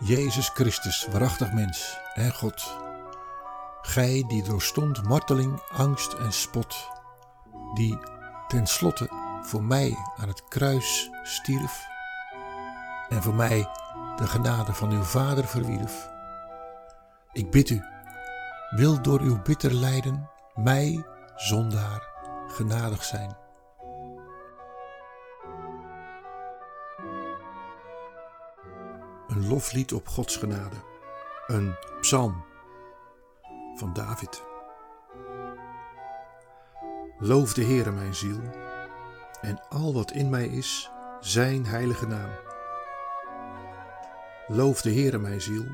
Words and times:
Jezus 0.00 0.48
Christus, 0.48 1.06
waarachtig 1.10 1.52
mens 1.52 2.00
en 2.14 2.34
God. 2.34 2.76
Gij 3.82 4.24
die 4.28 4.42
doorstond 4.42 5.02
marteling, 5.02 5.62
angst 5.72 6.12
en 6.12 6.32
spot, 6.32 6.88
die 7.74 7.98
tenslotte 8.48 9.08
voor 9.42 9.62
mij 9.62 9.96
aan 10.16 10.28
het 10.28 10.44
kruis 10.48 11.10
stierf 11.22 11.86
en 13.08 13.22
voor 13.22 13.34
mij 13.34 13.68
de 14.16 14.26
genade 14.26 14.72
van 14.72 14.90
uw 14.90 15.02
Vader 15.02 15.44
verwierf. 15.44 16.08
Ik 17.32 17.50
bid 17.50 17.70
u, 17.70 17.82
wil 18.70 19.02
door 19.02 19.20
uw 19.20 19.42
bitter 19.42 19.74
lijden 19.74 20.30
mij, 20.54 21.04
zondaar, 21.36 22.08
genadig 22.48 23.04
zijn. 23.04 23.36
Loflied 29.48 29.92
op 29.92 30.08
Gods 30.08 30.36
genade, 30.36 30.76
een 31.46 31.74
psalm 32.00 32.44
van 33.76 33.92
David. 33.92 34.42
Loof 37.18 37.54
de 37.54 37.64
Heere 37.64 37.90
mijn 37.90 38.14
ziel 38.14 38.40
en 39.40 39.60
al 39.68 39.94
wat 39.94 40.10
in 40.10 40.30
mij 40.30 40.46
is, 40.46 40.90
zijn 41.20 41.66
heilige 41.66 42.06
naam. 42.06 42.30
Loof 44.46 44.80
de 44.80 44.92
Heere 44.92 45.18
mijn 45.18 45.40
ziel 45.40 45.66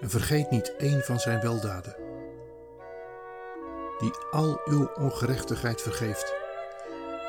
en 0.00 0.10
vergeet 0.10 0.50
niet 0.50 0.76
één 0.76 1.00
van 1.00 1.20
zijn 1.20 1.40
weldaden. 1.40 1.96
Die 3.98 4.12
al 4.30 4.60
uw 4.64 4.86
ongerechtigheid 4.86 5.82
vergeeft, 5.82 6.34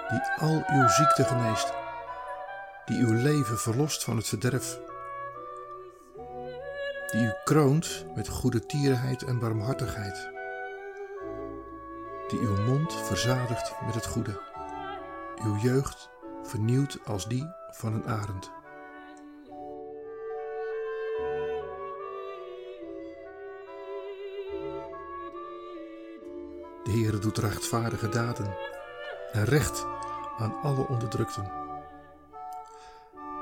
die 0.10 0.48
al 0.48 0.64
uw 0.68 0.88
ziekte 0.88 1.24
geneest, 1.24 1.74
die 2.86 2.98
uw 2.98 3.14
leven 3.14 3.58
verlost 3.58 4.04
van 4.04 4.18
het 4.18 4.28
verderf, 4.28 4.80
die 7.12 7.22
u 7.22 7.34
kroont 7.44 8.06
met 8.16 8.28
goede 8.28 8.66
tierenheid 8.66 9.24
en 9.24 9.40
barmhartigheid, 9.40 10.30
die 12.28 12.40
uw 12.40 12.62
mond 12.62 12.94
verzadigt 12.94 13.74
met 13.86 13.96
het 13.96 14.06
goede, 14.06 14.42
uw 15.44 15.56
jeugd 15.56 16.10
vernieuwt 16.44 16.98
als 17.06 17.28
die 17.28 17.48
van 17.72 17.94
een 17.94 18.08
arend. 18.08 18.52
De 26.84 26.92
Heere 26.92 27.20
doet 27.20 27.38
rechtvaardige 27.38 28.10
daden 28.10 28.56
en 29.32 29.46
recht 29.46 29.86
aan 30.38 30.62
alle 30.62 30.88
onderdrukten. 30.88 31.52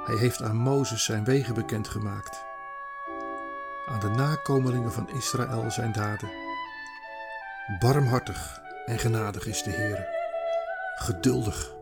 Hij 0.06 0.16
heeft 0.16 0.42
aan 0.42 0.56
Mozes 0.56 1.04
zijn 1.04 1.24
wegen 1.24 1.54
bekendgemaakt, 1.54 2.49
aan 3.90 4.00
de 4.00 4.10
nakomelingen 4.10 4.92
van 4.92 5.10
Israël 5.10 5.72
zijn 5.72 5.92
daden. 5.92 6.30
Barmhartig 7.80 8.62
en 8.86 9.00
genadig 9.00 9.46
is 9.46 9.64
de 9.64 9.72
Heere, 9.72 10.08
geduldig 10.96 11.74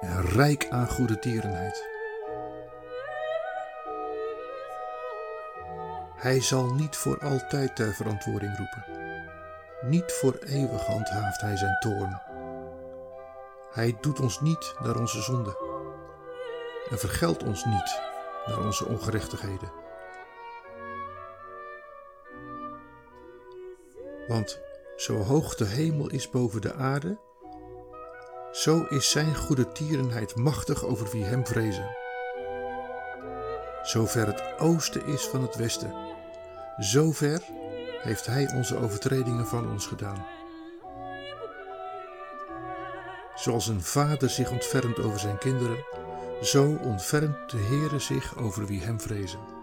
en 0.00 0.22
rijk 0.22 0.66
aan 0.70 0.88
goede 0.88 1.18
tierenheid. 1.18 1.94
Hij 6.16 6.40
zal 6.40 6.74
niet 6.74 6.96
voor 6.96 7.18
altijd 7.18 7.76
ter 7.76 7.94
verantwoording 7.94 8.56
roepen. 8.56 8.84
Niet 9.80 10.12
voor 10.12 10.38
eeuwig 10.46 10.86
handhaaft 10.86 11.40
hij 11.40 11.56
zijn 11.56 11.78
toorn. 11.78 12.20
Hij 13.72 13.96
doet 14.00 14.20
ons 14.20 14.40
niet 14.40 14.74
naar 14.82 14.96
onze 14.96 15.22
zonde 15.22 15.56
en 16.90 16.98
vergeldt 16.98 17.42
ons 17.42 17.64
niet 17.64 18.00
naar 18.46 18.64
onze 18.64 18.86
ongerechtigheden. 18.86 19.85
Want 24.28 24.60
zo 24.96 25.16
hoog 25.16 25.54
de 25.54 25.64
hemel 25.64 26.10
is 26.10 26.30
boven 26.30 26.60
de 26.60 26.74
aarde, 26.74 27.18
zo 28.52 28.82
is 28.88 29.10
zijn 29.10 29.36
goede 29.36 29.72
tierenheid 29.72 30.36
machtig 30.36 30.84
over 30.84 31.10
wie 31.10 31.24
hem 31.24 31.46
vrezen. 31.46 31.96
Zover 33.82 34.26
het 34.26 34.58
oosten 34.58 35.06
is 35.06 35.26
van 35.26 35.42
het 35.42 35.54
westen, 35.54 35.94
zover 36.78 37.42
heeft 38.02 38.26
Hij 38.26 38.52
onze 38.54 38.76
overtredingen 38.76 39.46
van 39.46 39.70
ons 39.70 39.86
gedaan. 39.86 40.26
Zoals 43.34 43.66
een 43.66 43.82
vader 43.82 44.30
zich 44.30 44.50
ontfermt 44.50 44.98
over 44.98 45.18
zijn 45.18 45.38
kinderen, 45.38 45.84
zo 46.42 46.78
ontfermt 46.82 47.50
de 47.50 47.58
Heere 47.58 47.98
zich 47.98 48.36
over 48.36 48.66
wie 48.66 48.82
Hem 48.82 49.00
vrezen. 49.00 49.55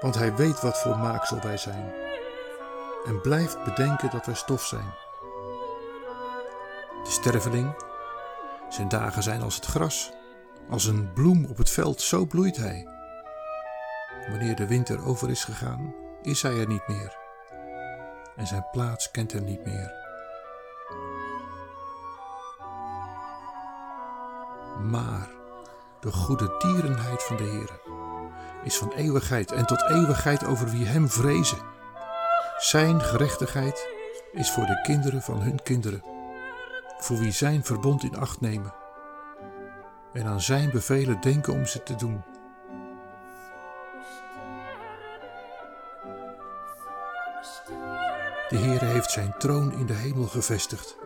Want 0.00 0.14
Hij 0.14 0.34
weet 0.34 0.60
wat 0.60 0.78
voor 0.78 0.98
maaksel 0.98 1.40
wij 1.40 1.56
zijn 1.56 1.92
en 3.06 3.20
blijft 3.20 3.64
bedenken 3.64 4.10
dat 4.10 4.26
wij 4.26 4.34
stof 4.34 4.64
zijn. 4.64 4.94
De 7.04 7.10
sterveling, 7.10 7.74
zijn 8.68 8.88
dagen 8.88 9.22
zijn 9.22 9.42
als 9.42 9.54
het 9.54 9.64
gras 9.64 10.12
als 10.70 10.84
een 10.84 11.12
bloem 11.12 11.44
op 11.44 11.56
het 11.56 11.70
veld, 11.70 12.00
zo 12.00 12.26
bloeit 12.26 12.56
hij. 12.56 12.86
Wanneer 14.28 14.56
de 14.56 14.66
winter 14.66 15.06
over 15.06 15.30
is 15.30 15.44
gegaan, 15.44 15.94
is 16.22 16.42
hij 16.42 16.60
er 16.60 16.66
niet 16.66 16.88
meer. 16.88 17.16
En 18.36 18.46
zijn 18.46 18.66
plaats 18.70 19.10
kent 19.10 19.32
hem 19.32 19.44
niet 19.44 19.64
meer. 19.64 19.92
Maar 24.82 25.28
de 26.00 26.12
goede 26.12 26.56
tierenheid 26.56 27.22
van 27.22 27.36
de 27.36 27.42
Heer 27.42 27.85
is 28.66 28.76
van 28.76 28.92
eeuwigheid 28.92 29.52
en 29.52 29.66
tot 29.66 29.90
eeuwigheid 29.90 30.44
over 30.44 30.68
wie 30.68 30.86
hem 30.86 31.08
vrezen. 31.08 31.58
Zijn 32.58 33.00
gerechtigheid 33.00 33.88
is 34.32 34.50
voor 34.50 34.66
de 34.66 34.80
kinderen 34.82 35.22
van 35.22 35.40
hun 35.40 35.62
kinderen, 35.62 36.02
voor 36.98 37.18
wie 37.18 37.32
zijn 37.32 37.64
verbond 37.64 38.02
in 38.02 38.16
acht 38.16 38.40
nemen 38.40 38.84
en 40.16 40.26
aan 40.26 40.40
zijn 40.40 40.70
bevelen 40.70 41.20
denken 41.20 41.52
om 41.52 41.66
ze 41.66 41.82
te 41.82 41.94
doen. 41.94 42.22
De 48.48 48.56
Heere 48.58 48.84
heeft 48.84 49.10
zijn 49.10 49.34
troon 49.38 49.72
in 49.72 49.86
de 49.86 49.92
hemel 49.92 50.26
gevestigd. 50.26 50.96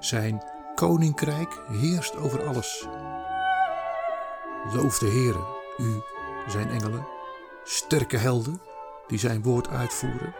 Zijn 0.00 0.42
koninkrijk 0.74 1.60
heerst 1.70 2.16
over 2.16 2.46
alles. 2.46 2.86
Loof 4.72 4.98
de 4.98 5.06
Heere, 5.06 5.44
u, 5.78 6.02
zijn 6.46 6.70
engelen, 6.70 7.06
sterke 7.64 8.16
helden 8.16 8.60
die 9.06 9.18
zijn 9.18 9.42
woord 9.42 9.68
uitvoeren. 9.68 10.34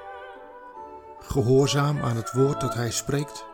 Gehoorzaam 1.20 2.02
aan 2.02 2.16
het 2.16 2.32
woord 2.32 2.60
dat 2.60 2.74
hij 2.74 2.90
spreekt. 2.90 3.44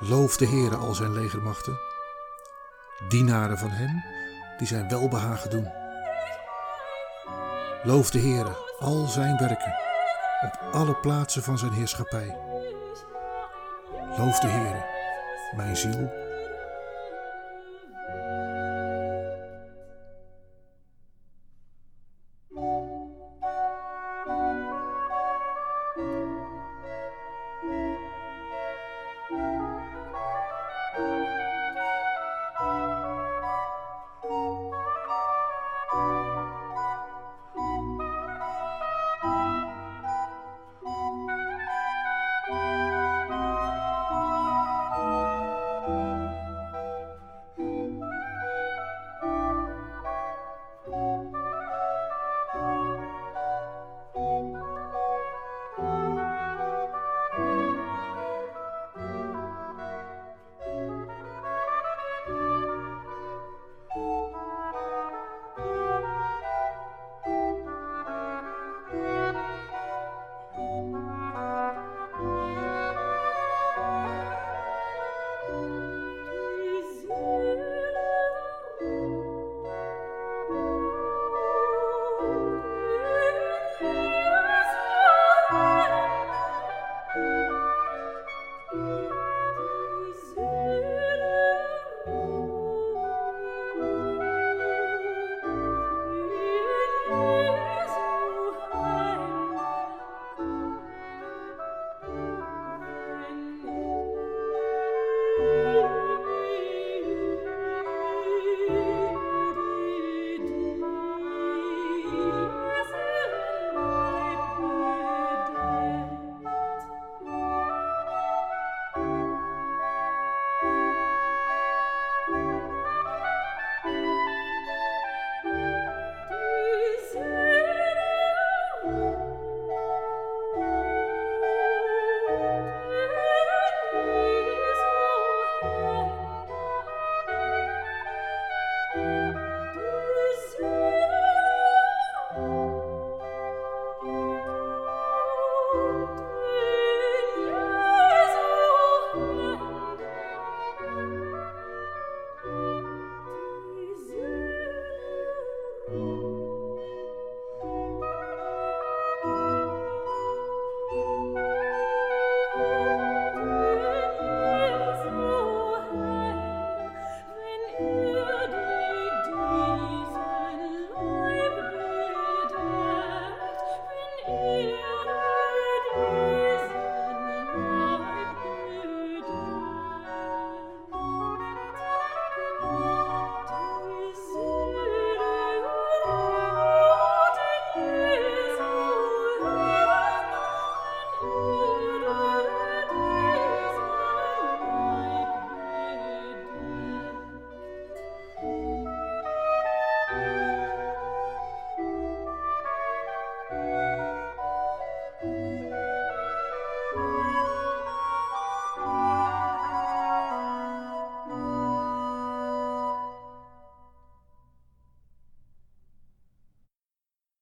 Loof 0.00 0.36
de 0.36 0.46
Heere 0.46 0.76
al 0.76 0.94
zijn 0.94 1.12
legermachten 1.12 1.90
dienaren 3.08 3.58
van 3.58 3.70
Hem 3.70 4.04
die 4.58 4.66
zijn 4.66 4.88
welbehagen 4.88 5.50
doen. 5.50 5.68
Loof 7.82 8.10
de 8.10 8.18
Heere 8.18 8.56
al 8.78 9.06
zijn 9.06 9.36
werken 9.38 9.74
op 10.44 10.72
alle 10.72 10.94
plaatsen 10.94 11.42
van 11.42 11.58
zijn 11.58 11.72
heerschappij. 11.72 12.36
Loof 14.16 14.38
de 14.38 14.46
Heere, 14.46 14.84
mijn 15.56 15.76
ziel 15.76 16.12